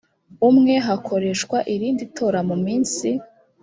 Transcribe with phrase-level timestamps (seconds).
[0.49, 3.09] umwe hakoreshwa irindi tora mu minsi